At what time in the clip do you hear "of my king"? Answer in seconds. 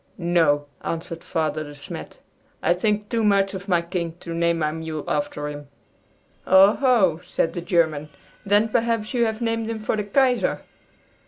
3.53-4.15